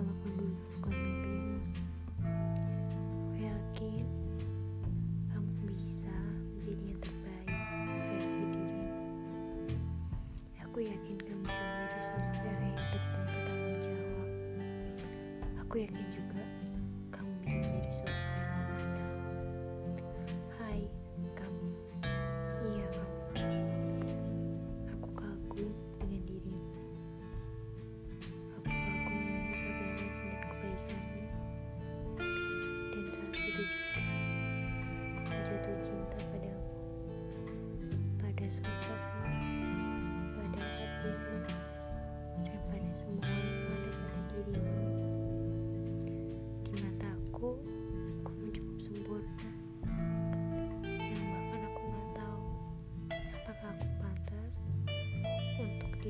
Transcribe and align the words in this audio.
walaupun 0.00 0.32
dulu 0.32 0.56
bukan 0.80 0.96
mimpimu. 0.96 1.60
Aku 3.04 3.36
yakin 3.36 4.06
kamu 5.28 5.52
bisa 5.76 6.16
menjadi 6.56 6.84
yang 6.88 7.00
terbaik 7.04 7.48
versi 8.08 8.42
dirimu. 8.48 8.88
Aku 10.64 10.78
yakin 10.80 11.18
kamu 11.20 11.42
bisa 11.44 11.60
menjadi 11.60 11.98
sosok 12.00 12.40
yang 12.48 12.60
hebat 12.64 13.02
dan 13.12 13.20
bertanggung 13.28 13.78
jawab. 13.84 14.28
Aku 15.68 15.74
yakin 15.84 16.06
juga 16.16 16.19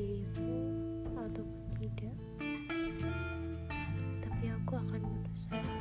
dirimu 0.00 0.56
ataupun 1.12 1.68
tidak. 1.76 2.16
Tapi 4.24 4.44
aku 4.48 4.72
akan 4.80 5.00
berusaha 5.04 5.80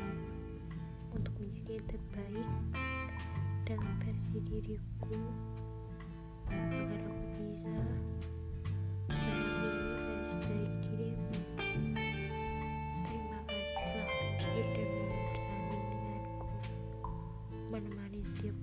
untuk 1.16 1.31
menjadi 1.39 1.80
yang 1.80 1.88
terbaik 1.88 2.50
dalam 3.64 3.94
versi 4.03 4.38
diriku 4.44 5.16
agar 6.52 7.00
aku 7.08 7.23
bisa 7.47 7.80
menemani 9.08 9.72
versi 10.03 10.36
baik 10.44 10.73
dirimu. 10.84 11.36
Terima 13.08 13.40
kasih 13.47 13.72
telah 13.72 14.09
hadir 14.36 14.67
dan 14.75 14.90
mau 15.00 15.80
denganku, 15.88 16.47
menemani 17.72 18.20
setiap 18.36 18.58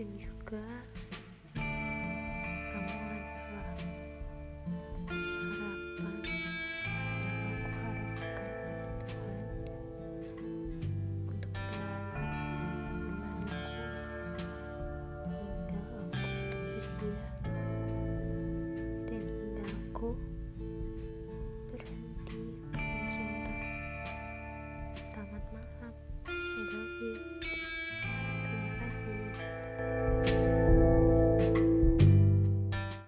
dan 0.00 0.16
juga 0.16 0.64